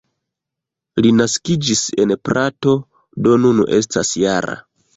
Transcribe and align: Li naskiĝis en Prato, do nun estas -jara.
Li 1.05 1.11
naskiĝis 1.17 1.83
en 2.05 2.15
Prato, 2.29 2.75
do 3.29 3.39
nun 3.45 3.65
estas 3.81 4.17
-jara. 4.25 4.61